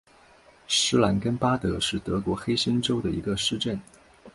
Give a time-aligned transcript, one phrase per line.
[0.67, 3.79] 施兰根巴德是德国黑森州的一个市镇。